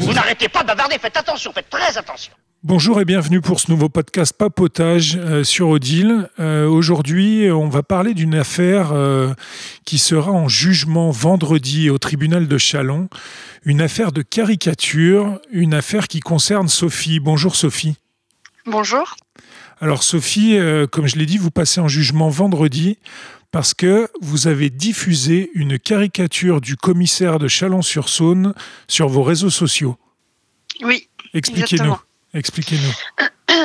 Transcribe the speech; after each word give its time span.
Vous 0.00 0.12
n'arrêtez 0.12 0.48
pas 0.48 0.62
de 0.62 0.66
bavarder, 0.68 0.96
faites 0.98 1.16
attention, 1.16 1.52
faites 1.52 1.68
très 1.68 1.98
attention. 1.98 2.32
Bonjour 2.64 3.00
et 3.00 3.04
bienvenue 3.04 3.40
pour 3.40 3.60
ce 3.60 3.70
nouveau 3.70 3.88
podcast 3.88 4.32
Papotage 4.36 5.16
euh, 5.16 5.44
sur 5.44 5.68
Odile. 5.68 6.28
Euh, 6.40 6.66
Aujourd'hui, 6.66 7.50
on 7.52 7.68
va 7.68 7.82
parler 7.82 8.14
d'une 8.14 8.34
affaire 8.34 8.92
euh, 8.92 9.32
qui 9.84 9.98
sera 9.98 10.32
en 10.32 10.48
jugement 10.48 11.10
vendredi 11.10 11.90
au 11.90 11.98
tribunal 11.98 12.48
de 12.48 12.58
Chalon. 12.58 13.08
Une 13.64 13.80
affaire 13.80 14.10
de 14.10 14.22
caricature, 14.22 15.40
une 15.52 15.74
affaire 15.74 16.08
qui 16.08 16.20
concerne 16.20 16.68
Sophie. 16.68 17.20
Bonjour 17.20 17.54
Sophie. 17.54 17.96
Bonjour. 18.66 19.16
Alors 19.80 20.02
Sophie, 20.02 20.56
euh, 20.56 20.86
comme 20.86 21.06
je 21.06 21.16
l'ai 21.16 21.26
dit, 21.26 21.38
vous 21.38 21.50
passez 21.50 21.80
en 21.80 21.88
jugement 21.88 22.28
vendredi 22.28 22.98
parce 23.50 23.74
que 23.74 24.08
vous 24.20 24.46
avez 24.46 24.70
diffusé 24.70 25.50
une 25.54 25.78
caricature 25.78 26.60
du 26.60 26.76
commissaire 26.76 27.38
de 27.38 27.48
Chalon-sur-Saône 27.48 28.54
sur 28.88 29.08
vos 29.08 29.22
réseaux 29.22 29.50
sociaux. 29.50 29.96
Oui, 30.82 31.08
Expliquez-nous. 31.34 31.96
Expliquez-nous. 32.34 33.26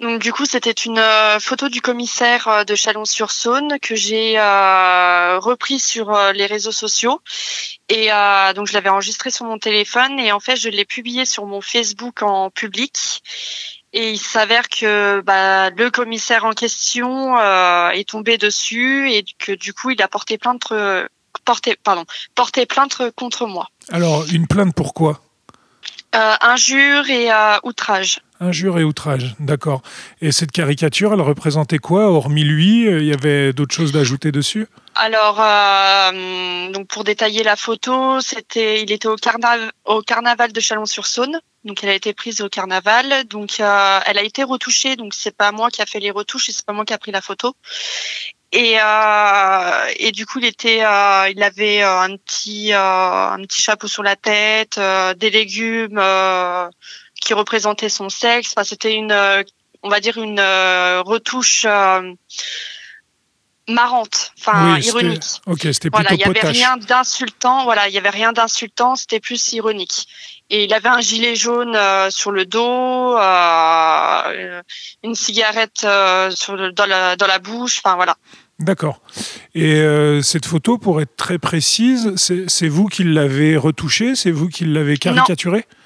donc 0.00 0.22
du 0.22 0.32
coup 0.32 0.44
c'était 0.46 0.70
une 0.70 0.98
euh, 0.98 1.40
photo 1.40 1.68
du 1.68 1.80
commissaire 1.80 2.46
euh, 2.46 2.64
de 2.64 2.74
Chalon-sur-Saône 2.76 3.78
que 3.80 3.96
j'ai 3.96 4.38
euh, 4.38 5.38
repris 5.40 5.80
sur 5.80 6.16
les 6.32 6.46
réseaux 6.46 6.72
sociaux 6.72 7.20
et 7.88 8.10
donc 8.54 8.66
je 8.66 8.74
l'avais 8.74 8.90
enregistré 8.90 9.30
sur 9.30 9.46
mon 9.46 9.58
téléphone 9.58 10.20
et 10.20 10.30
en 10.30 10.40
fait 10.40 10.56
je 10.56 10.68
l'ai 10.68 10.84
publié 10.84 11.24
sur 11.24 11.46
mon 11.46 11.60
Facebook 11.60 12.22
en 12.22 12.50
public 12.50 13.22
et 13.92 14.12
il 14.12 14.18
s'avère 14.18 14.68
que 14.68 15.20
bah, 15.20 15.70
le 15.70 15.90
commissaire 15.90 16.44
en 16.44 16.52
question 16.52 17.38
euh, 17.38 17.90
est 17.90 18.08
tombé 18.08 18.38
dessus 18.38 19.10
et 19.10 19.24
que 19.38 19.52
du 19.52 19.72
coup 19.72 19.90
il 19.90 20.02
a 20.02 20.08
porté 20.08 20.38
plainte 20.38 20.72
euh, 20.72 21.06
porté 21.44 21.76
pardon 21.82 22.04
porté 22.34 22.66
plainte 22.66 23.02
contre 23.16 23.46
moi. 23.46 23.68
Alors, 23.90 24.24
une 24.32 24.46
plainte 24.46 24.74
pourquoi 24.74 25.20
euh, 26.14 26.34
injure 26.40 27.10
et 27.10 27.30
euh, 27.30 27.58
outrage 27.64 28.20
Injure 28.40 28.78
et 28.78 28.84
outrage, 28.84 29.34
d'accord. 29.40 29.82
Et 30.20 30.30
cette 30.30 30.52
caricature, 30.52 31.12
elle 31.12 31.20
représentait 31.20 31.78
quoi 31.78 32.08
Hormis 32.08 32.44
lui, 32.44 32.86
euh, 32.86 33.00
il 33.00 33.06
y 33.06 33.12
avait 33.12 33.52
d'autres 33.52 33.74
choses 33.74 33.90
d'ajouter 33.90 34.30
dessus? 34.30 34.68
Alors, 34.94 35.40
euh, 35.40 36.70
donc 36.70 36.86
pour 36.86 37.02
détailler 37.02 37.42
la 37.42 37.56
photo, 37.56 38.20
c'était, 38.20 38.82
il 38.82 38.92
était 38.92 39.08
au, 39.08 39.16
carna- 39.16 39.72
au 39.84 40.02
carnaval 40.02 40.52
de 40.52 40.60
Chalon-sur-Saône. 40.60 41.40
Donc, 41.64 41.82
elle 41.82 41.90
a 41.90 41.94
été 41.94 42.12
prise 42.12 42.40
au 42.40 42.48
carnaval. 42.48 43.24
Donc, 43.26 43.58
euh, 43.58 44.00
elle 44.06 44.18
a 44.18 44.22
été 44.22 44.44
retouchée. 44.44 44.94
Donc, 44.94 45.14
c'est 45.14 45.36
pas 45.36 45.50
moi 45.50 45.70
qui 45.70 45.82
a 45.82 45.86
fait 45.86 45.98
les 46.00 46.12
retouches 46.12 46.48
et 46.48 46.52
c'est 46.52 46.64
pas 46.64 46.72
moi 46.72 46.84
qui 46.84 46.94
a 46.94 46.98
pris 46.98 47.10
la 47.10 47.20
photo. 47.20 47.56
Et, 48.52 48.76
et 49.96 50.12
du 50.12 50.24
coup, 50.24 50.38
il 50.38 50.46
était, 50.46 50.78
il 50.78 51.42
avait 51.42 51.82
un 51.82 52.16
petit, 52.16 52.72
un 52.72 53.36
petit 53.42 53.60
chapeau 53.60 53.88
sur 53.88 54.02
la 54.02 54.16
tête, 54.16 54.80
des 55.18 55.28
légumes 55.28 56.00
qui 57.20 57.34
représentaient 57.34 57.88
son 57.88 58.08
sexe. 58.08 58.52
Enfin, 58.56 58.64
c'était 58.64 58.94
une, 58.94 59.12
euh, 59.12 59.42
on 59.82 59.88
va 59.88 60.00
dire 60.00 60.18
une 60.18 60.40
euh, 60.40 61.02
retouche 61.02 61.64
euh, 61.68 62.12
marrante, 63.68 64.32
enfin 64.38 64.74
Oui, 64.74 64.86
ironique. 64.86 65.22
Ok, 65.46 65.60
c'était 65.72 65.90
Voilà, 65.90 66.12
il 66.12 66.20
plutôt 66.22 66.32
y 66.32 66.38
avait 66.38 66.48
rien 66.50 66.76
d'insultant. 66.76 67.64
Voilà, 67.64 67.88
il 67.88 67.94
y 67.94 67.98
avait 67.98 68.10
rien 68.10 68.32
d'insultant. 68.32 68.96
C'était 68.96 69.20
plus 69.20 69.52
ironique. 69.52 70.06
Et 70.50 70.64
il 70.64 70.72
avait 70.72 70.88
un 70.88 71.00
gilet 71.00 71.36
jaune 71.36 71.76
euh, 71.76 72.08
sur 72.10 72.30
le 72.30 72.46
dos, 72.46 73.18
euh, 73.18 74.62
une 75.04 75.14
cigarette 75.14 75.82
euh, 75.84 76.30
sur 76.30 76.56
le, 76.56 76.72
dans, 76.72 76.86
la, 76.86 77.16
dans 77.16 77.26
la 77.26 77.38
bouche. 77.38 77.82
Enfin 77.84 77.96
voilà. 77.96 78.16
D'accord. 78.58 79.00
Et 79.54 79.80
cette 80.20 80.46
photo, 80.46 80.78
pour 80.78 81.00
être 81.00 81.14
très 81.14 81.38
précise, 81.38 82.12
c'est 82.16 82.50
c'est 82.50 82.66
vous 82.66 82.86
qui 82.86 83.04
l'avez 83.04 83.56
retouchée 83.56 84.16
C'est 84.16 84.32
vous 84.32 84.48
qui 84.48 84.64
l'avez 84.64 84.96
caricaturée? 84.96 85.64
Non. 85.70 85.77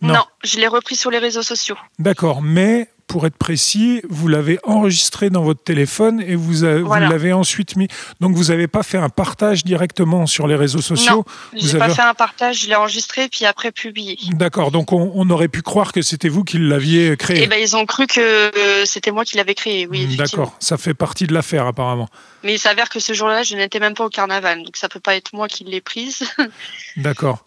Non, 0.00 0.24
je 0.44 0.58
l'ai 0.58 0.68
repris 0.68 0.96
sur 0.96 1.10
les 1.10 1.18
réseaux 1.18 1.42
sociaux. 1.42 1.76
D'accord, 1.98 2.42
mais 2.42 2.88
pour 3.08 3.26
être 3.26 3.36
précis, 3.36 4.02
vous 4.08 4.28
l'avez 4.28 4.58
enregistré 4.64 5.30
dans 5.30 5.42
votre 5.42 5.62
téléphone 5.62 6.20
et 6.20 6.36
vous, 6.36 6.52
vous 6.52 6.86
Voilà. 6.86 7.08
l'avez 7.08 7.32
ensuite 7.32 7.74
mis. 7.76 7.88
Donc 8.20 8.36
vous 8.36 8.44
n'avez 8.44 8.68
pas 8.68 8.82
fait 8.82 8.98
un 8.98 9.08
partage 9.08 9.64
directement 9.64 10.26
sur 10.26 10.46
les 10.46 10.54
réseaux 10.54 10.80
sociaux? 10.82 11.24
Vous 11.52 11.58
J'ai 11.66 11.78
pas 11.78 11.88
fait 11.88 12.02
un 12.02 12.14
partage, 12.14 12.62
je 12.62 12.68
l'ai 12.68 12.76
enregistré 12.76 13.28
puis 13.28 13.44
après 13.46 13.72
publié. 13.72 14.18
D'accord, 14.32 14.70
donc 14.70 14.92
on, 14.92 15.10
on 15.14 15.28
aurait 15.30 15.48
pu 15.48 15.62
croire 15.62 15.92
que 15.92 16.02
c'était 16.02 16.28
vous 16.28 16.44
qui 16.44 16.58
l'aviez 16.58 17.16
créé. 17.16 17.42
Et 17.42 17.46
ben 17.46 17.58
ils 17.60 17.74
ont 17.76 17.86
cru 17.86 18.06
que 18.06 18.20
euh, 18.20 18.84
c'était 18.84 19.10
moi 19.10 19.24
qui 19.24 19.36
l'avais 19.36 19.54
créé. 19.54 19.86
Oui. 19.86 20.16
D'accord, 20.16 20.54
ça 20.60 20.76
fait 20.76 20.94
partie 20.94 21.26
de 21.26 21.34
l'affaire 21.34 21.66
apparemment. 21.66 22.08
Mais 22.44 22.54
il 22.54 22.58
s'avère 22.58 22.88
que 22.88 23.00
ce 23.00 23.12
jour-là, 23.14 23.42
je 23.42 23.56
n'étais 23.56 23.80
même 23.80 23.94
pas 23.94 24.04
au 24.04 24.10
carnaval, 24.10 24.62
donc 24.62 24.76
ça 24.76 24.88
peut 24.88 25.00
pas 25.00 25.16
être 25.16 25.32
moi 25.32 25.48
qui 25.48 25.64
l'ai 25.64 25.80
prise. 25.80 26.22
D'accord. 26.96 27.44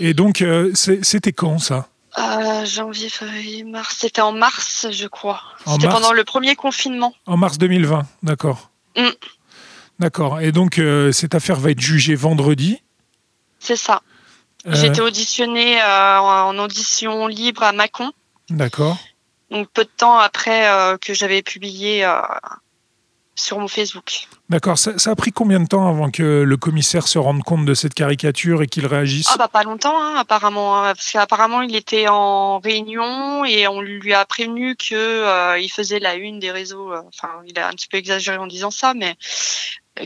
Et 0.00 0.14
donc, 0.14 0.40
euh, 0.40 0.70
c'était 0.74 1.32
quand 1.32 1.58
ça? 1.58 1.88
Euh, 2.18 2.64
janvier, 2.64 3.08
février, 3.08 3.64
mars. 3.64 3.96
C'était 3.98 4.20
en 4.20 4.32
mars, 4.32 4.86
je 4.90 5.06
crois. 5.06 5.40
C'était 5.66 5.88
pendant 5.88 6.12
le 6.12 6.24
premier 6.24 6.54
confinement. 6.54 7.12
En 7.26 7.36
mars 7.36 7.58
2020, 7.58 8.06
d'accord. 8.22 8.70
Mm. 8.96 9.08
D'accord. 9.98 10.40
Et 10.40 10.52
donc, 10.52 10.78
euh, 10.78 11.12
cette 11.12 11.34
affaire 11.34 11.58
va 11.58 11.70
être 11.70 11.80
jugée 11.80 12.14
vendredi. 12.14 12.82
C'est 13.58 13.76
ça. 13.76 14.02
Euh, 14.66 14.72
J'ai 14.74 14.86
été 14.86 15.00
auditionnée 15.00 15.80
euh, 15.80 16.18
en 16.18 16.58
audition 16.58 17.26
libre 17.26 17.62
à 17.62 17.72
Mâcon. 17.72 18.12
D'accord. 18.50 18.96
Donc 19.50 19.68
peu 19.72 19.84
de 19.84 19.90
temps 19.96 20.18
après 20.18 20.66
que 21.00 21.14
j'avais 21.14 21.42
publié 21.42 22.04
sur 23.34 23.58
mon 23.58 23.68
Facebook. 23.68 24.28
D'accord. 24.48 24.78
Ça, 24.78 24.98
ça 24.98 25.10
a 25.10 25.14
pris 25.16 25.32
combien 25.32 25.60
de 25.60 25.66
temps 25.66 25.88
avant 25.88 26.10
que 26.10 26.42
le 26.42 26.56
commissaire 26.56 27.08
se 27.08 27.18
rende 27.18 27.42
compte 27.42 27.64
de 27.64 27.74
cette 27.74 27.94
caricature 27.94 28.62
et 28.62 28.66
qu'il 28.66 28.86
réagisse 28.86 29.26
Ah 29.30 29.36
bah 29.38 29.48
pas 29.48 29.62
longtemps 29.64 30.00
hein, 30.02 30.16
apparemment, 30.16 30.78
hein, 30.82 30.94
parce 30.94 31.10
qu'apparemment 31.10 31.62
il 31.62 31.74
était 31.74 32.06
en 32.08 32.58
réunion 32.58 33.44
et 33.44 33.66
on 33.66 33.80
lui 33.80 34.12
a 34.14 34.24
prévenu 34.24 34.76
que 34.76 34.94
euh, 34.94 35.58
il 35.58 35.68
faisait 35.70 35.98
la 35.98 36.14
une 36.14 36.38
des 36.38 36.50
réseaux. 36.50 36.92
euh, 36.92 37.02
Enfin, 37.08 37.30
il 37.46 37.58
a 37.58 37.68
un 37.68 37.72
petit 37.72 37.88
peu 37.88 37.96
exagéré 37.96 38.36
en 38.38 38.46
disant 38.46 38.70
ça, 38.70 38.94
mais 38.94 39.16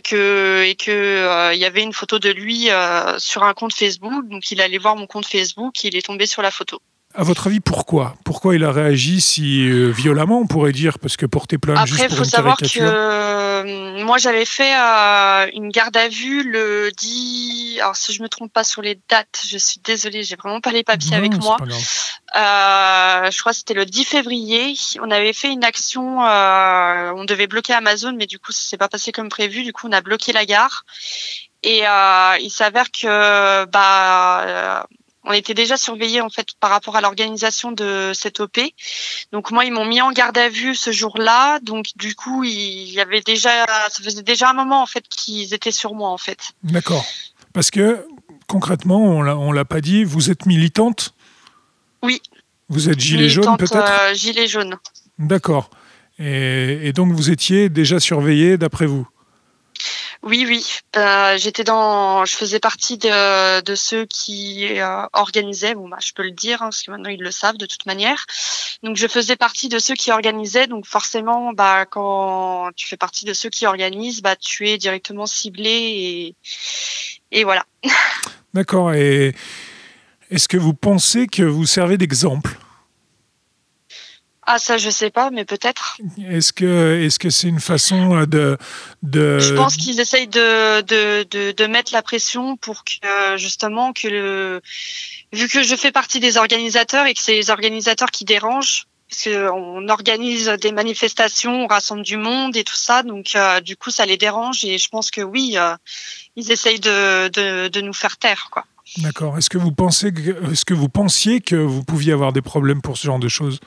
que 0.05 0.65
et 0.65 0.75
que 0.75 0.91
euh, 0.91 1.55
il 1.55 1.61
y 1.61 1.65
avait 1.65 1.83
une 1.83 1.93
photo 1.93 2.19
de 2.19 2.31
lui 2.31 2.71
euh, 2.71 3.19
sur 3.19 3.43
un 3.43 3.55
compte 3.55 3.73
Facebook. 3.75 4.29
Donc 4.29 4.51
il 4.51 4.61
allait 4.61 4.79
voir 4.79 4.97
mon 4.97 5.07
compte 5.07 5.27
Facebook, 5.27 5.85
et 5.85 5.89
il 5.89 5.97
est 5.97 6.07
tombé 6.07 6.27
sur 6.27 6.43
la 6.43 6.51
photo. 6.51 6.81
À 7.19 7.25
votre 7.25 7.49
avis, 7.49 7.59
pourquoi? 7.59 8.15
Pourquoi 8.25 8.55
il 8.55 8.63
a 8.63 8.71
réagi 8.71 9.21
si 9.21 9.69
euh, 9.69 9.91
violemment, 9.91 10.39
on 10.39 10.47
pourrait 10.47 10.71
dire? 10.71 11.01
Parce 11.01 11.17
que 11.17 11.27
porter 11.27 11.59
plainte 11.59 11.85
juste 11.85 11.95
Après, 11.95 12.05
il 12.05 12.09
pour 12.11 12.19
faut 12.19 12.23
une 12.23 12.31
savoir 12.31 12.57
que 12.59 12.79
euh, 12.81 14.05
moi, 14.05 14.19
j'avais 14.19 14.45
fait 14.45 14.73
euh, 14.73 15.51
une 15.53 15.69
garde 15.71 15.97
à 15.97 16.07
vue 16.09 16.49
le 16.49 16.93
10. 16.97 17.81
Alors, 17.81 17.97
si 17.97 18.13
je 18.13 18.23
me 18.23 18.29
trompe 18.29 18.53
pas 18.53 18.63
sur 18.63 18.83
les 18.83 19.01
dates, 19.09 19.43
je 19.49 19.59
suis 19.59 19.81
désolée, 19.83 20.23
j'ai 20.23 20.37
vraiment 20.37 20.61
pas 20.61 20.71
les 20.71 20.85
papiers 20.85 21.11
Non, 21.11 21.17
avec 21.17 21.37
moi. 21.43 21.57
je 21.61 23.41
crois 23.41 23.51
que 23.51 23.59
c'était 23.59 23.75
le 23.75 23.85
10 23.85 24.05
février. 24.05 24.77
On 25.03 25.11
avait 25.11 25.33
fait 25.33 25.51
une 25.51 25.65
action. 25.65 26.21
on 26.21 27.25
devait 27.25 27.49
bloquer 27.49 27.73
Amazon, 27.73 28.15
mais 28.17 28.27
du 28.27 28.39
coup, 28.39 28.53
ça 28.53 28.63
s'est 28.63 28.77
pas 28.77 28.89
passé 28.89 29.11
comme 29.11 29.29
prévu. 29.29 29.65
Du 29.65 29.73
coup, 29.73 29.89
on 29.89 29.93
a 29.93 30.03
bloqué 30.03 30.33
la 30.33 30.47
gare. 30.47 30.85
Et 31.65 31.87
euh, 31.87 32.37
il 32.41 32.51
s'avère 32.51 32.91
que 32.93 33.65
bah 33.65 34.87
on 35.29 35.33
était 35.33 35.55
déjà 35.55 35.77
surveillés 35.77 36.21
en 36.21 36.31
fait 36.31 36.49
par 36.59 36.71
rapport 36.71 36.97
à 36.97 37.01
l'organisation 37.01 37.71
de 37.71 38.13
cette 38.15 38.41
OP. 38.41 38.59
Donc 39.31 39.51
moi 39.51 39.65
ils 39.65 39.73
m'ont 39.73 39.85
mis 39.85 40.01
en 40.01 40.11
garde 40.11 40.37
à 40.39 40.49
vue 40.49 40.75
ce 40.75 40.91
jour-là. 40.91 41.61
Donc 41.61 41.87
du 41.97 42.15
coup 42.15 42.45
il 42.45 42.91
y 42.91 42.99
avait 43.01 43.21
déjà 43.21 43.67
ça 43.91 44.03
faisait 44.03 44.23
déjà 44.23 44.51
un 44.51 44.55
moment 44.55 44.83
en 44.83 44.87
fait 44.87 45.05
qu'ils 45.09 45.53
étaient 45.55 45.71
sur 45.71 45.95
moi 45.95 46.09
en 46.09 46.19
fait. 46.19 46.39
D'accord. 46.65 47.05
Parce 47.53 47.71
que 47.71 48.05
concrètement, 48.47 48.99
on 49.01 49.53
l'a- 49.53 49.65
pas 49.65 49.81
dit, 49.81 50.05
vous 50.05 50.31
êtes 50.31 50.47
militante? 50.47 51.13
Oui. 52.03 52.23
Vous 52.71 52.89
êtes 52.89 52.99
gilet 52.99 53.29
jaune 53.29 53.57
peut-être? 53.59 53.77
euh, 53.77 54.15
gilet 54.15 54.49
jaune. 54.49 54.77
D'accord. 55.19 55.69
Et, 56.19 56.89
et 56.89 56.93
donc 56.93 57.13
vous 57.13 57.31
étiez 57.31 57.69
déjà 57.69 58.01
surveillé 58.01 58.57
d'après 58.59 58.87
vous? 58.87 59.07
Oui, 60.23 60.45
oui. 60.47 60.67
Euh, 60.97 61.39
J'étais 61.39 61.65
dans, 61.65 62.25
je 62.25 62.35
faisais 62.35 62.59
partie 62.59 62.99
de, 62.99 63.75
ceux 63.75 64.05
qui 64.07 64.79
euh, 64.79 65.07
organisaient. 65.13 65.75
Bon, 65.75 65.89
bah, 65.89 65.99
je 66.01 66.13
peux 66.13 66.23
le 66.23 66.33
dire, 66.33 66.63
hein, 66.63 66.67
parce 66.67 66.83
que 66.83 66.91
maintenant 66.91 67.11
ils 67.11 67.23
le 67.23 67.31
savent 67.31 67.57
de 67.57 67.67
toute 67.67 67.87
manière. 67.87 68.27
Donc, 68.83 68.97
je 68.97 69.07
faisais 69.07 69.37
partie 69.37 69.69
de 69.69 69.79
ceux 69.79 69.95
qui 69.95 70.11
organisaient. 70.11 70.67
Donc, 70.67 70.87
forcément, 70.87 71.53
bah, 71.53 71.87
quand 71.87 72.71
tu 72.77 72.87
fais 72.87 72.97
partie 72.97 73.25
de 73.25 73.33
ceux 73.33 73.51
qui 73.51 73.67
organisent, 73.67 74.23
bah, 74.23 74.37
tu 74.37 74.69
es 74.69 74.79
directement 74.79 75.27
ciblé 75.27 75.71
et 75.71 76.37
et 77.31 77.45
voilà. 77.45 77.65
D'accord. 78.55 78.93
Et 78.95 79.35
est-ce 80.31 80.49
que 80.49 80.57
vous 80.57 80.75
pensez 80.75 81.27
que 81.27 81.43
vous 81.43 81.67
servez 81.67 81.99
d'exemple? 81.99 82.57
Ah, 84.51 84.59
ça, 84.59 84.79
je 84.79 84.89
sais 84.89 85.11
pas, 85.11 85.29
mais 85.31 85.45
peut-être. 85.45 85.99
Est-ce 86.27 86.55
que 86.55 87.03
est-ce 87.05 87.19
que 87.19 87.29
c'est 87.29 87.49
une 87.49 87.61
façon 87.61 88.17
euh, 88.17 88.25
de 88.25 88.57
de 89.03 89.39
Je 89.39 89.53
pense 89.53 89.77
qu'ils 89.77 90.01
essayent 90.01 90.27
de, 90.27 90.81
de, 90.81 91.27
de, 91.31 91.53
de 91.53 91.67
mettre 91.67 91.93
la 91.93 92.01
pression 92.01 92.57
pour 92.57 92.83
que 92.85 93.37
justement 93.37 93.93
que 93.93 94.09
le 94.09 94.63
vu 95.35 95.49
que 95.49 95.63
je 95.63 95.77
fais 95.77 95.93
partie 95.93 96.19
des 96.19 96.39
organisateurs 96.39 97.05
et 97.05 97.13
que 97.13 97.21
c'est 97.21 97.35
les 97.35 97.51
organisateurs 97.51 98.11
qui 98.11 98.25
dérangent, 98.25 98.87
parce 99.11 99.25
qu'on 99.25 99.87
organise 99.91 100.49
des 100.63 100.73
manifestations, 100.73 101.65
on 101.65 101.67
rassemble 101.67 102.03
du 102.03 102.17
monde 102.17 102.57
et 102.57 102.65
tout 102.65 102.75
ça, 102.75 103.03
donc 103.03 103.37
du 103.63 103.77
coup 103.77 103.91
ça 103.91 104.07
les 104.07 104.17
dérange 104.17 104.65
et 104.65 104.79
je 104.79 104.89
pense 104.89 105.11
que 105.11 105.21
oui, 105.21 105.59
ils 106.37 106.51
essayent 106.51 106.81
de, 106.81 107.29
de, 107.29 107.69
de, 107.69 107.81
nous 107.83 107.93
faire 107.93 108.17
taire, 108.17 108.49
quoi. 108.51 108.65
D'accord. 108.97 109.37
Est-ce 109.37 109.51
que 109.51 109.59
vous 109.59 109.73
pensez, 109.73 110.09
est-ce 110.51 110.65
que 110.65 110.73
vous 110.73 110.89
pensiez 110.89 111.43
que 111.43 111.57
vous 111.57 111.85
pouviez 111.85 112.15
avoir 112.15 112.33
des 112.33 112.41
problèmes 112.41 112.81
pour 112.81 112.97
ce 112.97 113.07
genre 113.07 113.19
de 113.19 113.29
choses? 113.29 113.61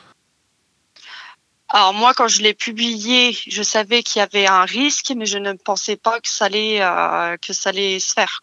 Alors 1.74 1.94
moi, 1.94 2.14
quand 2.14 2.28
je 2.28 2.42
l'ai 2.42 2.54
publié, 2.54 3.36
je 3.48 3.64
savais 3.64 4.04
qu'il 4.04 4.20
y 4.20 4.24
avait 4.24 4.46
un 4.46 4.66
risque, 4.66 5.14
mais 5.16 5.26
je 5.26 5.38
ne 5.38 5.54
pensais 5.54 5.96
pas 5.96 6.20
que 6.20 6.28
ça 6.28 6.46
allait, 6.46 6.82
euh, 6.82 7.38
que 7.38 7.54
ça 7.54 7.70
allait 7.70 8.00
se 8.00 8.14
faire. 8.14 8.42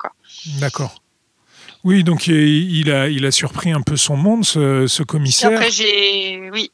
D'accord. 0.60 1.02
Oui, 1.84 2.04
donc 2.04 2.26
il 2.26 2.90
a, 2.90 3.08
il 3.08 3.26
a 3.26 3.30
surpris 3.30 3.70
un 3.70 3.82
peu 3.82 3.96
son 3.96 4.16
monde, 4.16 4.44
ce, 4.44 5.02
commissaire. 5.02 5.52
après, 5.52 5.70
j'ai, 5.70 6.50
oui. 6.50 6.70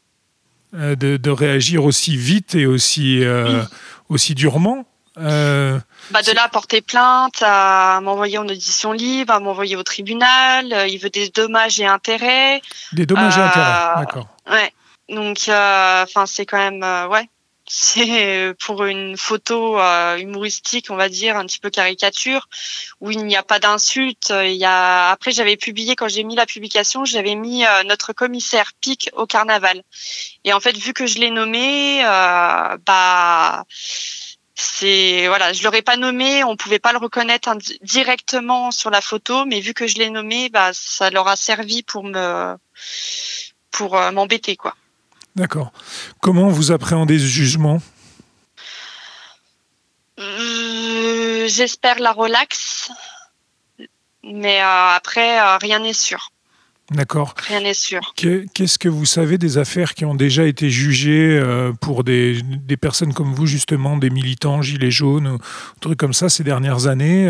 Euh, 0.75 0.97
de, 0.97 1.31
réagir 1.31 1.85
aussi 1.85 2.17
vite 2.17 2.55
et 2.55 2.67
aussi, 2.67 3.23
euh, 3.23 3.63
aussi 4.09 4.35
durement. 4.35 4.87
Bah 5.17 6.23
de 6.23 6.33
là 6.33 6.45
à 6.45 6.49
porter 6.49 6.81
plainte, 6.81 7.43
à 7.43 8.01
m'envoyer 8.03 8.39
en 8.39 8.49
audition 8.49 8.93
libre, 8.93 9.33
à 9.33 9.41
m'envoyer 9.41 9.77
au 9.77 9.83
tribunal. 9.83 10.87
Il 10.89 10.99
veut 10.99 11.11
des 11.11 11.29
dommages 11.29 11.81
et 11.81 11.87
intérêts. 11.87 12.63
Des 12.93 13.07
dommages 13.07 13.39
et 13.39 13.41
intérêts, 13.41 14.01
d'accord. 14.01 14.29
Ouais. 14.51 14.73
Donc, 15.09 15.49
euh, 15.49 16.03
enfin, 16.03 16.27
c'est 16.27 16.47
quand 16.47 16.59
même, 16.59 16.83
euh, 16.83 17.07
ouais, 17.09 17.29
c'est 17.69 18.55
pour 18.61 18.85
une 18.85 19.17
photo 19.17 19.79
euh, 19.79 20.17
humoristique, 20.17 20.91
on 20.91 20.97
va 20.97 21.09
dire, 21.09 21.37
un 21.37 21.47
petit 21.47 21.59
peu 21.59 21.71
caricature, 21.71 22.49
où 23.01 23.11
il 23.11 23.25
n'y 23.27 23.37
a 23.37 23.43
pas 23.43 23.59
d'insulte. 23.59 24.33
Il 24.45 24.55
y 24.57 24.65
a 24.65 25.11
après 25.11 25.33
j'avais 25.33 25.57
publié 25.57 25.97
quand 25.97 26.09
j'ai 26.09 26.25
mis 26.25 26.37
la 26.37 26.47
publication, 26.47 27.05
j'avais 27.05 27.35
mis 27.35 27.65
notre 27.87 28.13
commissaire 28.13 28.73
Pic 28.81 29.11
au 29.15 29.27
carnaval. 29.27 29.83
Et 30.45 30.53
en 30.53 30.61
fait, 30.61 30.77
vu 30.77 30.93
que 30.93 31.07
je 31.07 31.19
l'ai 31.19 31.31
nommé, 31.31 32.03
bah 32.03 33.65
c'est 34.57 35.27
voilà, 35.29 35.53
je 35.53 35.63
l'aurais 35.65 35.83
pas 35.83 35.97
nommé, 35.97 36.45
on 36.45 36.57
pouvait 36.57 36.79
pas 36.79 36.93
le 36.93 36.99
reconnaître 36.99 37.51
directement 37.83 38.71
sur 38.71 38.91
la 38.91 39.01
photo, 39.01 39.45
mais 39.47 39.61
vu 39.61 39.75
que 39.75 39.87
je 39.87 39.97
l'ai 39.97 40.11
nommé, 40.11 40.49
bah 40.51 40.71
ça 40.75 41.11
leur 41.11 41.29
a 41.29 41.37
servi 41.37 41.83
pour 41.83 42.05
me 42.05 42.57
pour 43.71 43.97
m'embêter 44.13 44.57
quoi. 44.57 44.75
D'accord. 45.37 45.73
Comment 46.21 46.49
vous 46.49 46.71
appréhendez 46.71 47.19
ce 47.19 47.27
jugement? 47.27 47.81
Euh, 50.21 51.49
J'espère 51.49 51.99
la 51.99 52.13
relaxe, 52.13 52.91
mais 54.23 54.61
euh, 54.61 54.97
après, 54.97 55.41
euh, 55.41 55.57
rien 55.59 55.81
n'est 55.81 55.93
sûr. 55.93 56.31
D'accord. 56.91 57.35
Rien 57.49 57.61
n'est 57.61 57.75
sûr. 57.75 58.15
Qu'est-ce 58.15 58.79
que 58.79 58.89
vous 58.89 59.07
savez 59.07 59.39
des 59.39 59.59
affaires 59.59 59.95
qui 59.95 60.05
ont 60.05 60.15
déjà 60.15 60.45
été 60.45 60.69
jugées 60.69 61.43
pour 61.81 62.05
des, 62.05 62.43
des, 62.43 62.77
personnes 62.77 63.15
comme 63.15 63.33
vous, 63.33 63.47
justement, 63.47 63.97
des 63.97 64.11
militants, 64.11 64.61
gilets 64.61 64.91
jaunes, 64.91 65.39
trucs 65.81 65.99
comme 65.99 66.13
ça, 66.13 66.29
ces 66.29 66.45
dernières 66.45 66.87
années, 66.87 67.25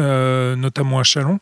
notamment 0.57 0.99
à 0.99 1.05
Chalon? 1.05 1.39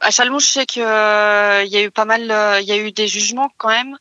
À 0.00 0.10
Chalon, 0.10 0.38
je 0.38 0.46
sais 0.46 0.66
qu'il 0.66 0.82
euh, 0.82 1.64
y 1.64 1.76
a 1.76 1.82
eu 1.82 1.90
pas 1.90 2.04
mal, 2.04 2.30
euh, 2.30 2.60
il 2.60 2.66
y 2.66 2.72
a 2.72 2.76
eu 2.76 2.92
des 2.92 3.08
jugements 3.08 3.50
quand 3.56 3.68
même. 3.68 3.96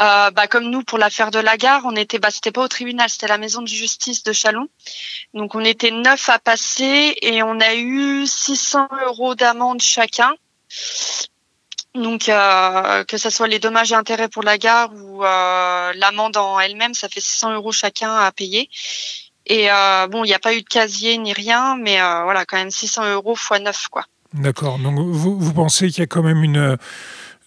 Euh, 0.00 0.30
bah, 0.30 0.46
comme 0.46 0.70
nous 0.70 0.82
pour 0.82 0.98
l'affaire 0.98 1.30
de 1.30 1.38
la 1.38 1.56
gare, 1.56 1.82
on 1.84 1.96
était, 1.96 2.18
bah, 2.18 2.30
c'était 2.30 2.52
pas 2.52 2.62
au 2.62 2.68
tribunal, 2.68 3.08
c'était 3.08 3.28
la 3.28 3.38
maison 3.38 3.62
de 3.62 3.68
justice 3.68 4.22
de 4.22 4.32
Chalon. 4.32 4.68
Donc 5.34 5.54
on 5.54 5.64
était 5.64 5.90
neuf 5.90 6.28
à 6.28 6.38
passer 6.38 7.16
et 7.20 7.42
on 7.42 7.60
a 7.60 7.74
eu 7.74 8.26
600 8.26 8.88
euros 9.06 9.34
d'amende 9.34 9.82
chacun. 9.82 10.34
Donc 11.94 12.24
que 12.24 13.16
ce 13.16 13.30
soit 13.30 13.46
les 13.46 13.60
dommages 13.60 13.92
et 13.92 13.94
intérêts 13.94 14.28
pour 14.28 14.42
la 14.42 14.58
gare 14.58 14.92
ou 14.92 15.22
l'amende 15.22 16.36
en 16.36 16.58
elle-même, 16.58 16.94
ça 16.94 17.08
fait 17.08 17.20
600 17.20 17.54
euros 17.54 17.72
chacun 17.72 18.16
à 18.16 18.32
payer. 18.32 18.68
Et 19.46 19.68
bon, 20.10 20.24
il 20.24 20.28
n'y 20.28 20.34
a 20.34 20.40
pas 20.40 20.54
eu 20.54 20.62
de 20.62 20.68
casier 20.68 21.16
ni 21.18 21.32
rien, 21.32 21.76
mais 21.76 21.98
voilà, 22.24 22.44
quand 22.44 22.56
même 22.56 22.70
600 22.70 23.12
euros 23.12 23.36
fois 23.36 23.60
9 23.60 23.88
quoi. 23.88 24.04
D'accord. 24.34 24.78
Donc 24.78 24.98
vous, 24.98 25.38
vous 25.38 25.52
pensez 25.52 25.88
qu'il 25.88 26.00
y 26.00 26.02
a 26.02 26.06
quand 26.06 26.22
même 26.22 26.42
une, 26.42 26.76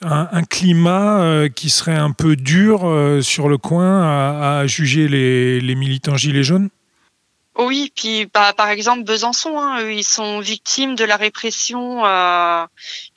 un, 0.02 0.44
climat 0.44 1.22
euh, 1.22 1.50
qui 1.50 1.70
serait 1.70 1.96
un 1.96 2.12
peu 2.12 2.36
dur 2.36 2.88
euh, 2.88 3.22
sur 3.22 3.50
le 3.50 3.58
coin 3.58 4.60
à, 4.60 4.68
juger 4.68 5.08
les, 5.08 5.76
militants 5.76 6.18
gilets 6.18 6.44
jaunes? 6.44 6.70
Oui, 7.58 7.92
puis 7.96 8.28
bah, 8.32 8.54
par 8.54 8.70
exemple 8.70 9.04
Besançon, 9.04 9.60
hein, 9.60 9.82
ils 9.90 10.04
sont 10.04 10.40
victimes 10.40 10.96
de 10.96 11.04
la 11.04 11.18
répression 11.18 12.06
euh, 12.06 12.66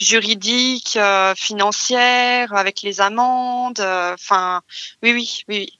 juridique, 0.00 0.98
financière, 1.36 2.54
avec 2.54 2.80
les 2.80 3.02
amendes. 3.02 3.80
Enfin, 3.80 4.62
oui, 5.02 5.12
oui, 5.12 5.42
oui. 5.48 5.72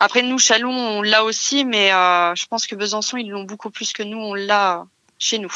Après 0.00 0.22
nous, 0.22 0.40
Chalon, 0.40 0.72
on 0.72 1.02
l'a 1.02 1.22
aussi, 1.22 1.64
mais 1.64 1.90
je 1.90 2.46
pense 2.46 2.66
que 2.66 2.74
Besançon, 2.74 3.18
ils 3.18 3.30
l'ont 3.30 3.44
beaucoup 3.44 3.70
plus 3.70 3.92
que 3.92 4.02
nous, 4.02 4.18
on 4.18 4.34
l'a 4.34 4.84
chez 5.22 5.38
nous. 5.38 5.52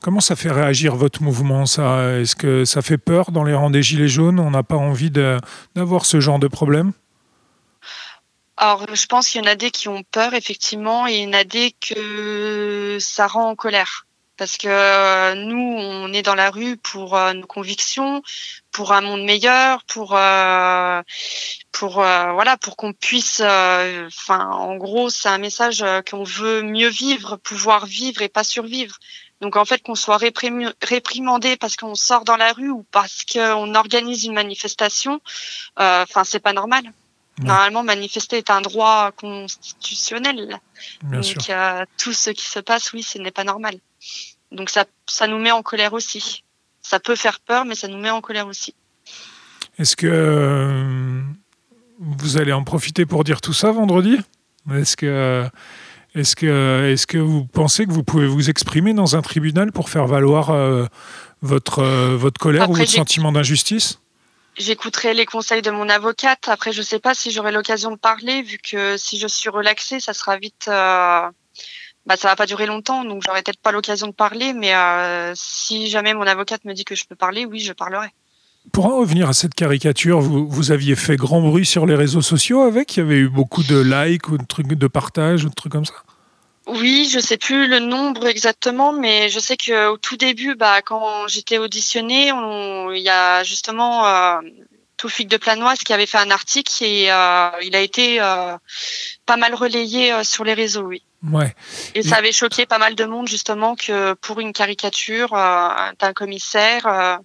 Comment 0.00 0.20
ça 0.20 0.36
fait 0.36 0.50
réagir 0.50 0.96
votre 0.96 1.22
mouvement 1.22 1.66
ça? 1.66 2.18
Est-ce 2.18 2.36
que 2.36 2.64
ça 2.64 2.82
fait 2.82 2.98
peur 2.98 3.30
dans 3.30 3.44
les 3.44 3.54
rangs 3.54 3.70
des 3.70 3.82
Gilets 3.82 4.08
jaunes? 4.08 4.40
On 4.40 4.50
n'a 4.50 4.62
pas 4.62 4.76
envie 4.76 5.10
d'avoir 5.10 6.06
ce 6.06 6.20
genre 6.20 6.38
de 6.38 6.48
problème? 6.48 6.92
Alors, 8.56 8.86
je 8.94 9.06
pense 9.06 9.28
qu'il 9.28 9.42
y 9.42 9.44
en 9.46 9.50
a 9.50 9.54
des 9.54 9.70
qui 9.70 9.88
ont 9.88 10.02
peur, 10.02 10.32
effectivement, 10.32 11.06
et 11.06 11.16
il 11.16 11.24
y 11.24 11.26
en 11.28 11.34
a 11.34 11.44
des 11.44 11.72
que 11.72 12.96
ça 13.00 13.26
rend 13.26 13.50
en 13.50 13.54
colère. 13.54 14.06
Parce 14.36 14.58
que 14.58 14.68
euh, 14.68 15.34
nous, 15.34 15.76
on 15.78 16.12
est 16.12 16.22
dans 16.22 16.34
la 16.34 16.50
rue 16.50 16.76
pour 16.76 17.16
euh, 17.16 17.32
nos 17.32 17.46
convictions, 17.46 18.22
pour 18.70 18.92
un 18.92 19.00
monde 19.00 19.24
meilleur, 19.24 19.82
pour 19.84 20.14
euh, 20.16 21.02
pour 21.72 21.94
voilà, 21.94 22.56
pour 22.56 22.76
qu'on 22.76 22.92
puisse. 22.92 23.40
Enfin, 23.40 24.48
en 24.50 24.76
gros, 24.76 25.10
c'est 25.10 25.28
un 25.28 25.38
message 25.38 25.84
qu'on 26.10 26.24
veut 26.24 26.62
mieux 26.62 26.88
vivre, 26.88 27.36
pouvoir 27.36 27.86
vivre 27.86 28.22
et 28.22 28.28
pas 28.28 28.44
survivre. 28.44 28.98
Donc 29.40 29.56
en 29.56 29.64
fait, 29.64 29.82
qu'on 29.82 29.94
soit 29.94 30.18
réprimandé 30.18 31.56
parce 31.56 31.76
qu'on 31.76 31.94
sort 31.94 32.24
dans 32.24 32.36
la 32.36 32.52
rue 32.52 32.70
ou 32.70 32.84
parce 32.90 33.24
qu'on 33.24 33.74
organise 33.74 34.24
une 34.24 34.32
manifestation, 34.32 35.20
euh, 35.78 36.02
enfin 36.02 36.24
c'est 36.24 36.40
pas 36.40 36.52
normal. 36.52 36.92
Normalement, 37.38 37.82
manifester 37.82 38.38
est 38.38 38.48
un 38.48 38.62
droit 38.62 39.12
constitutionnel. 39.12 40.58
Donc 41.02 41.50
euh, 41.50 41.84
tout 41.98 42.14
ce 42.14 42.30
qui 42.30 42.46
se 42.46 42.60
passe, 42.60 42.94
oui, 42.94 43.02
ce 43.02 43.18
n'est 43.18 43.30
pas 43.30 43.44
normal. 43.44 43.78
Donc 44.52 44.70
ça, 44.70 44.84
ça 45.06 45.26
nous 45.26 45.38
met 45.38 45.52
en 45.52 45.62
colère 45.62 45.92
aussi. 45.92 46.44
Ça 46.82 47.00
peut 47.00 47.16
faire 47.16 47.40
peur, 47.40 47.64
mais 47.64 47.74
ça 47.74 47.88
nous 47.88 47.98
met 47.98 48.10
en 48.10 48.20
colère 48.20 48.46
aussi. 48.46 48.74
Est-ce 49.78 49.96
que 49.96 50.06
euh, 50.06 51.20
vous 51.98 52.36
allez 52.36 52.52
en 52.52 52.64
profiter 52.64 53.06
pour 53.06 53.24
dire 53.24 53.40
tout 53.40 53.52
ça 53.52 53.72
vendredi? 53.72 54.18
Est-ce 54.72 54.96
que 54.96 55.48
est-ce 56.16 56.34
que, 56.34 56.90
est 56.92 57.04
que 57.04 57.18
vous 57.18 57.44
pensez 57.44 57.84
que 57.84 57.92
vous 57.92 58.02
pouvez 58.02 58.26
vous 58.26 58.48
exprimer 58.48 58.94
dans 58.94 59.16
un 59.16 59.22
tribunal 59.22 59.70
pour 59.70 59.90
faire 59.90 60.06
valoir 60.06 60.48
euh, 60.48 60.86
votre, 61.42 61.80
euh, 61.80 62.16
votre 62.16 62.40
colère 62.40 62.70
ou 62.70 62.74
votre 62.74 62.90
sentiment 62.90 63.32
d'injustice? 63.32 64.00
J'écouterai 64.56 65.12
les 65.12 65.26
conseils 65.26 65.60
de 65.60 65.70
mon 65.70 65.90
avocate. 65.90 66.48
Après, 66.48 66.72
je 66.72 66.78
ne 66.78 66.84
sais 66.84 67.00
pas 67.00 67.12
si 67.12 67.30
j'aurai 67.30 67.52
l'occasion 67.52 67.90
de 67.90 67.96
parler, 67.96 68.40
vu 68.40 68.56
que 68.56 68.96
si 68.96 69.18
je 69.18 69.26
suis 69.26 69.50
relaxée, 69.50 70.00
ça 70.00 70.14
sera 70.14 70.38
vite. 70.38 70.68
Euh, 70.68 71.28
bah, 72.06 72.16
ça 72.16 72.28
va 72.28 72.36
pas 72.36 72.46
durer 72.46 72.66
longtemps, 72.66 73.04
donc 73.04 73.22
j'aurai 73.26 73.42
peut-être 73.42 73.60
pas 73.60 73.72
l'occasion 73.72 74.06
de 74.06 74.12
parler. 74.12 74.52
Mais 74.52 74.72
si 75.34 75.88
jamais 75.88 76.14
mon 76.14 76.26
avocate 76.26 76.64
me 76.64 76.72
dit 76.72 76.84
que 76.84 76.94
je 76.94 77.04
peux 77.04 77.16
parler, 77.16 77.44
oui, 77.46 77.60
je 77.60 77.72
parlerai. 77.72 78.08
Pour 78.72 78.86
en 78.86 78.98
revenir 78.98 79.28
à 79.28 79.32
cette 79.32 79.54
caricature, 79.54 80.20
vous, 80.20 80.48
vous, 80.48 80.72
aviez 80.72 80.96
fait 80.96 81.16
grand 81.16 81.40
bruit 81.40 81.64
sur 81.64 81.86
les 81.86 81.94
réseaux 81.94 82.22
sociaux 82.22 82.62
avec? 82.62 82.96
Il 82.96 83.00
y 83.00 83.02
avait 83.02 83.18
eu 83.18 83.28
beaucoup 83.28 83.62
de 83.62 83.78
likes 83.78 84.28
ou 84.28 84.38
de 84.38 84.44
trucs 84.44 84.66
de 84.66 84.86
partage 84.88 85.44
ou 85.44 85.48
de 85.48 85.54
trucs 85.54 85.72
comme 85.72 85.84
ça? 85.84 85.94
Oui, 86.66 87.08
je 87.10 87.20
sais 87.20 87.36
plus 87.36 87.68
le 87.68 87.78
nombre 87.78 88.26
exactement, 88.26 88.92
mais 88.92 89.28
je 89.28 89.38
sais 89.38 89.56
qu'au 89.56 89.96
tout 89.98 90.16
début, 90.16 90.56
bah, 90.56 90.82
quand 90.82 91.28
j'étais 91.28 91.58
auditionnée, 91.58 92.32
il 92.32 93.02
y 93.02 93.08
a 93.08 93.44
justement 93.44 94.04
euh, 94.04 94.40
Toufik 95.06 95.28
de 95.28 95.36
Planoise 95.36 95.78
qui 95.78 95.92
avait 95.92 96.04
fait 96.04 96.18
un 96.18 96.32
article 96.32 96.82
et 96.82 97.12
euh, 97.12 97.48
il 97.62 97.76
a 97.76 97.80
été 97.80 98.20
euh, 98.20 98.56
pas 99.24 99.36
mal 99.36 99.54
relayé 99.54 100.12
euh, 100.12 100.24
sur 100.24 100.42
les 100.42 100.52
réseaux, 100.52 100.82
oui. 100.82 101.04
Ouais. 101.30 101.54
Et 101.94 102.02
ça 102.02 102.16
avait 102.16 102.32
choqué 102.32 102.66
pas 102.66 102.78
mal 102.78 102.96
de 102.96 103.04
monde 103.04 103.28
justement 103.28 103.76
que 103.76 104.14
pour 104.14 104.40
une 104.40 104.52
caricature 104.52 105.30
d'un 105.30 106.12
commissaire, 106.12 107.18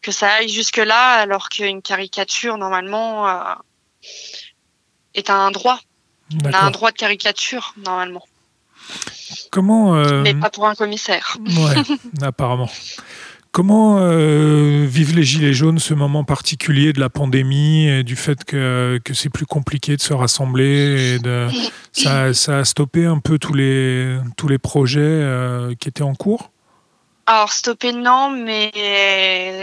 que 0.00 0.10
ça 0.10 0.28
aille 0.34 0.48
jusque 0.48 0.78
là, 0.78 1.14
alors 1.14 1.48
qu'une 1.48 1.82
caricature 1.82 2.56
normalement 2.56 3.26
est 5.14 5.30
un 5.30 5.50
droit. 5.50 5.78
On 6.44 6.52
a 6.52 6.58
un 6.58 6.70
droit 6.70 6.90
de 6.90 6.96
caricature 6.96 7.74
normalement. 7.76 8.24
Comment 9.52 9.92
Mais 10.22 10.34
pas 10.34 10.50
pour 10.50 10.66
un 10.66 10.74
commissaire. 10.74 11.36
Ouais, 11.46 11.82
apparemment. 12.22 12.70
Comment 13.58 13.98
euh, 13.98 14.86
vivent 14.88 15.16
les 15.16 15.24
Gilets 15.24 15.52
jaunes 15.52 15.80
ce 15.80 15.92
moment 15.92 16.22
particulier 16.22 16.92
de 16.92 17.00
la 17.00 17.08
pandémie 17.10 17.88
et 17.88 18.04
du 18.04 18.14
fait 18.14 18.44
que, 18.44 19.00
que 19.04 19.14
c'est 19.14 19.30
plus 19.30 19.46
compliqué 19.46 19.96
de 19.96 20.00
se 20.00 20.12
rassembler 20.12 21.18
de, 21.18 21.48
ça, 21.90 22.58
a 22.58 22.64
stoppé 22.64 23.04
un 23.04 23.18
peu 23.18 23.36
tous 23.36 23.54
les, 23.54 24.16
tous 24.36 24.46
les 24.46 24.58
projets 24.58 25.00
euh, 25.02 25.74
qui 25.74 25.88
étaient 25.88 26.04
en 26.04 26.14
cours? 26.14 26.52
Alors 27.26 27.50
stoppé 27.50 27.92
non, 27.92 28.30
mais 28.30 28.70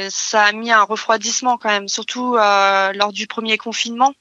ça 0.09 0.43
a 0.43 0.51
mis 0.51 0.73
un 0.73 0.83
refroidissement 0.83 1.57
quand 1.57 1.69
même, 1.69 1.87
surtout 1.87 2.35
lors 2.35 3.13
du 3.13 3.27
premier 3.27 3.57
confinement 3.57 4.13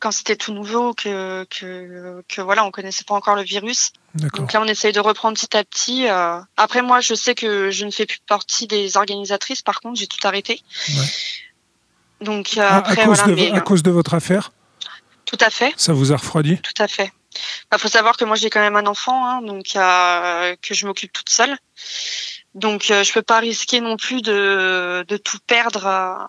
quand 0.00 0.10
c'était 0.10 0.36
tout 0.36 0.52
nouveau, 0.52 0.92
que, 0.92 1.44
que, 1.48 2.22
que 2.28 2.40
voilà, 2.42 2.64
on 2.64 2.70
connaissait 2.70 3.04
pas 3.04 3.14
encore 3.14 3.36
le 3.36 3.42
virus. 3.42 3.92
Donc 4.14 4.52
là, 4.52 4.60
on 4.60 4.66
essaye 4.66 4.92
de 4.92 5.00
reprendre 5.00 5.36
petit 5.38 5.56
à 5.56 5.64
petit. 5.64 6.06
euh. 6.08 6.40
Après, 6.56 6.82
moi, 6.82 7.00
je 7.00 7.14
sais 7.14 7.34
que 7.34 7.70
je 7.70 7.84
ne 7.86 7.90
fais 7.90 8.04
plus 8.04 8.18
partie 8.26 8.66
des 8.66 8.96
organisatrices. 8.96 9.62
Par 9.62 9.80
contre, 9.80 9.98
j'ai 9.98 10.06
tout 10.06 10.24
arrêté. 10.26 10.60
Ouais. 10.90 11.04
Donc 12.20 12.56
euh, 12.58 12.60
Ah, 12.62 12.74
à, 12.74 12.76
après, 12.78 12.96
cause 12.96 13.18
voilà, 13.18 13.24
de, 13.24 13.34
mais, 13.34 13.50
à 13.50 13.56
euh, 13.56 13.60
cause 13.60 13.82
de 13.82 13.90
votre 13.90 14.14
affaire? 14.14 14.52
Tout 15.24 15.38
à 15.40 15.50
fait, 15.50 15.72
Ça 15.76 15.92
vous 15.94 16.12
a 16.12 16.16
refroidi? 16.16 16.58
Tout 16.58 16.82
à 16.82 16.86
fait. 16.86 17.10
Il 17.72 17.78
faut 17.78 17.88
savoir 17.88 18.16
que 18.16 18.24
moi, 18.24 18.36
j'ai 18.36 18.50
quand 18.50 18.60
même 18.60 18.76
un 18.76 18.86
enfant, 18.86 19.26
hein, 19.26 19.42
donc 19.42 19.74
euh, 19.74 20.54
que 20.62 20.74
je 20.74 20.86
m'occupe 20.86 21.12
toute 21.12 21.28
seule. 21.30 21.56
Donc, 22.54 22.90
euh, 22.90 23.02
je 23.02 23.12
peux 23.12 23.22
pas 23.22 23.40
risquer 23.40 23.80
non 23.80 23.96
plus 23.96 24.22
de, 24.22 25.04
de 25.08 25.16
tout 25.16 25.38
perdre. 25.46 26.28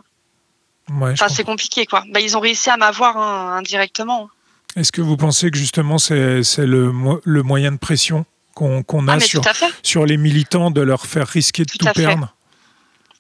Ouais, 0.92 1.12
Enfin, 1.14 1.30
c'est 1.30 1.44
compliqué, 1.44 1.86
quoi. 1.86 2.04
Bah, 2.10 2.20
ils 2.20 2.38
ont 2.38 2.40
réussi 2.40 2.70
à 2.70 2.78
m'avoir 2.78 3.18
hein, 3.18 3.58
indirectement. 3.58 4.30
Est-ce 4.76 4.92
que 4.92 5.02
vous 5.02 5.18
pensez 5.18 5.50
que 5.52 5.58
justement 5.58 5.98
c'est 5.98 6.42
le, 6.58 6.92
mo- 6.92 7.22
le 7.24 7.44
moyen 7.44 7.72
de 7.72 7.78
pression 7.78 8.26
qu'on 8.54 8.82
a 9.08 9.14
Ah, 9.16 9.20
sur, 9.84 10.06
les 10.06 10.18
militants 10.18 10.70
de 10.72 10.82
leur 10.82 11.06
faire 11.06 11.28
risquer 11.28 11.64
de 11.64 11.72
Tout 11.72 11.78
tout, 11.80 11.88
à 11.88 11.94
fait. 11.94 12.06
perdre? 12.06 12.36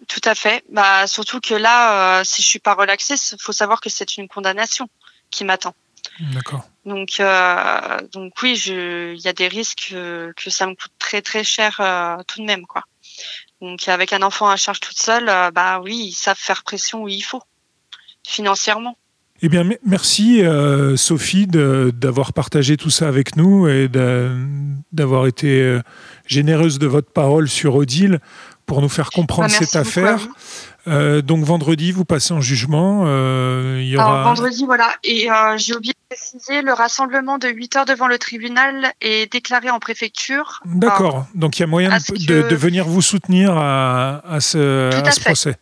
Tout 0.07 0.21
à 0.25 0.35
fait. 0.35 0.63
Bah, 0.71 1.07
surtout 1.07 1.39
que 1.39 1.53
là, 1.55 2.19
euh, 2.19 2.23
si 2.23 2.41
je 2.41 2.47
suis 2.47 2.59
pas 2.59 2.73
relaxée, 2.73 3.15
il 3.31 3.37
faut 3.41 3.51
savoir 3.51 3.81
que 3.81 3.89
c'est 3.89 4.17
une 4.17 4.27
condamnation 4.27 4.87
qui 5.31 5.43
m'attend. 5.43 5.73
D'accord. 6.33 6.63
Donc, 6.85 7.19
euh, 7.19 7.97
donc 8.13 8.33
oui, 8.43 8.61
il 8.67 9.19
y 9.19 9.27
a 9.27 9.33
des 9.33 9.47
risques 9.47 9.89
que 9.91 10.49
ça 10.49 10.67
me 10.67 10.75
coûte 10.75 10.91
très 10.99 11.21
très 11.21 11.43
cher 11.43 11.77
euh, 11.79 12.15
tout 12.27 12.39
de 12.41 12.45
même, 12.45 12.65
quoi. 12.67 12.83
Donc, 13.61 13.87
avec 13.87 14.13
un 14.13 14.21
enfant 14.21 14.47
à 14.49 14.55
charge 14.57 14.79
toute 14.81 14.99
seule, 14.99 15.25
bah 15.53 15.79
oui, 15.83 15.97
ils 16.09 16.13
savent 16.13 16.37
faire 16.37 16.63
pression 16.63 17.03
où 17.03 17.07
il 17.09 17.21
faut, 17.21 17.41
financièrement. 18.25 18.97
Eh 19.41 19.49
bien, 19.49 19.63
me- 19.65 19.77
merci 19.85 20.43
euh, 20.43 20.95
Sophie 20.95 21.45
d'avoir 21.47 22.31
partagé 22.33 22.77
tout 22.77 22.89
ça 22.89 23.07
avec 23.07 23.35
nous 23.35 23.67
et 23.67 23.89
d'avoir 24.91 25.27
été 25.27 25.61
euh, 25.61 25.81
généreuse 26.25 26.79
de 26.79 26.87
votre 26.87 27.11
parole 27.11 27.49
sur 27.49 27.75
Odile 27.75 28.19
pour 28.65 28.81
nous 28.81 28.89
faire 28.89 29.09
comprendre 29.11 29.49
Bah, 29.49 29.55
cette 29.59 29.75
affaire. 29.75 30.25
Euh, 30.87 31.21
donc 31.21 31.43
vendredi, 31.43 31.91
vous 31.91 32.05
passez 32.05 32.33
en 32.33 32.41
jugement. 32.41 33.03
il 33.77 33.87
y 33.87 33.97
aura... 33.97 34.21
Alors, 34.21 34.35
vendredi, 34.35 34.65
voilà. 34.65 34.89
Et 35.03 35.27
j'ai 35.57 35.75
oublié 35.75 35.93
de 35.93 36.15
préciser, 36.15 36.61
le 36.61 36.73
rassemblement 36.73 37.37
de 37.37 37.47
8 37.49 37.75
heures 37.75 37.85
devant 37.85 38.07
le 38.07 38.17
tribunal 38.17 38.93
est 39.01 39.31
déclaré 39.31 39.69
en 39.69 39.79
préfecture. 39.79 40.61
D'accord. 40.65 41.25
Donc 41.35 41.57
il 41.57 41.61
y 41.61 41.63
a 41.63 41.67
moyen 41.67 41.89
de, 41.89 42.41
que- 42.41 42.55
venir 42.55 42.85
vous 42.87 43.01
soutenir 43.01 43.55
à, 43.57 44.21
à 44.27 44.39
ce, 44.39 44.89
Tout 44.91 45.05
à 45.05 45.09
à 45.09 45.11
ce 45.11 45.19
fait. 45.19 45.25
procès. 45.25 45.55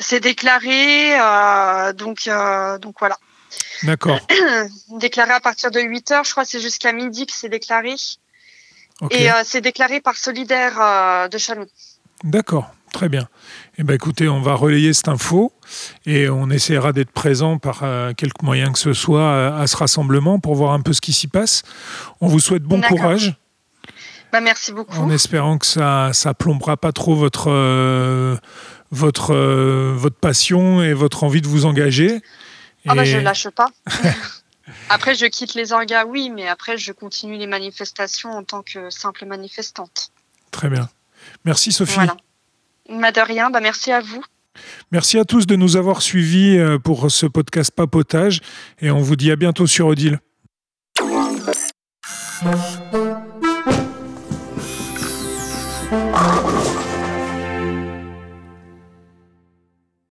C'est 0.00 0.20
déclaré, 0.20 1.18
euh, 1.20 1.92
donc, 1.92 2.26
euh, 2.26 2.78
donc 2.78 2.96
voilà. 2.98 3.16
D'accord. 3.82 4.18
déclaré 4.98 5.32
à 5.32 5.40
partir 5.40 5.70
de 5.70 5.80
8 5.80 6.10
heures, 6.12 6.24
je 6.24 6.32
crois 6.32 6.44
que 6.44 6.50
c'est 6.50 6.60
jusqu'à 6.60 6.92
midi 6.92 7.26
que 7.26 7.32
c'est 7.34 7.48
déclaré. 7.48 7.94
Et 9.10 9.30
euh, 9.30 9.34
c'est 9.44 9.60
déclaré 9.60 10.00
par 10.00 10.16
Solidaire 10.16 10.78
euh, 10.80 11.28
de 11.28 11.38
Chalon. 11.38 11.66
D'accord. 12.24 12.74
Très 12.92 13.08
bien. 13.08 13.28
Eh 13.78 13.84
ben, 13.84 13.94
écoutez, 13.94 14.28
on 14.28 14.42
va 14.42 14.54
relayer 14.54 14.92
cette 14.92 15.06
info 15.06 15.52
et 16.06 16.28
on 16.28 16.50
essaiera 16.50 16.92
d'être 16.92 17.12
présent 17.12 17.56
par 17.56 17.80
euh, 17.84 18.12
quelque 18.14 18.42
moyen 18.44 18.72
que 18.72 18.80
ce 18.80 18.92
soit 18.92 19.56
à 19.56 19.66
ce 19.68 19.76
rassemblement 19.76 20.40
pour 20.40 20.56
voir 20.56 20.72
un 20.72 20.80
peu 20.80 20.92
ce 20.92 21.00
qui 21.00 21.12
s'y 21.12 21.28
passe. 21.28 21.62
On 22.20 22.26
vous 22.26 22.40
souhaite 22.40 22.64
bon 22.64 22.80
courage 22.80 23.36
Bah, 24.32 24.40
merci 24.40 24.72
beaucoup. 24.72 24.98
en 24.98 25.08
espérant 25.08 25.56
que 25.56 25.66
ça 25.66 26.10
ça 26.12 26.34
plombera 26.34 26.76
pas 26.76 26.90
trop 26.90 27.14
votre 27.14 27.48
votre 28.90 29.34
euh, 29.34 29.92
votre 29.96 30.16
passion 30.16 30.82
et 30.82 30.92
votre 30.94 31.24
envie 31.24 31.40
de 31.40 31.48
vous 31.48 31.64
engager. 31.66 32.20
Ah 32.86 32.94
bah 32.94 33.02
Et- 33.02 33.06
je 33.06 33.18
lâche 33.18 33.48
pas. 33.50 33.68
après 34.88 35.14
je 35.14 35.26
quitte 35.26 35.54
les 35.54 35.72
orgas, 35.72 36.04
oui, 36.04 36.30
mais 36.30 36.48
après 36.48 36.76
je 36.76 36.92
continue 36.92 37.36
les 37.36 37.46
manifestations 37.46 38.30
en 38.30 38.42
tant 38.44 38.62
que 38.62 38.90
simple 38.90 39.26
manifestante. 39.26 40.10
Très 40.50 40.68
bien. 40.68 40.88
Merci 41.44 41.72
Sophie. 41.72 41.94
Voilà. 41.94 42.16
Bah, 42.88 43.12
de 43.12 43.20
rien, 43.20 43.50
bah 43.50 43.60
merci 43.60 43.92
à 43.92 44.00
vous. 44.00 44.24
Merci 44.90 45.18
à 45.18 45.24
tous 45.24 45.46
de 45.46 45.54
nous 45.54 45.76
avoir 45.76 46.02
suivis 46.02 46.58
euh, 46.58 46.78
pour 46.78 47.10
ce 47.10 47.26
podcast 47.26 47.70
papotage 47.74 48.40
et 48.80 48.90
on 48.90 49.00
vous 49.00 49.16
dit 49.16 49.30
à 49.30 49.36
bientôt 49.36 49.66
sur 49.66 49.86
Odile. 49.86 50.18